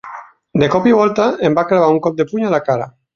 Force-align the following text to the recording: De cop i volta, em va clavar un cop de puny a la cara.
De 0.61 0.69
cop 0.75 0.87
i 0.91 0.95
volta, 0.99 1.27
em 1.49 1.57
va 1.59 1.65
clavar 1.73 1.91
un 1.97 2.01
cop 2.07 2.17
de 2.23 2.27
puny 2.33 2.49
a 2.49 2.55
la 2.59 2.63
cara. 2.71 2.89